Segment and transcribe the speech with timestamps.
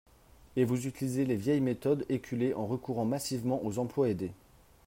[0.55, 4.31] Et vous utilisez les vieilles méthodes éculées en recourant massivement aux emplois aidés.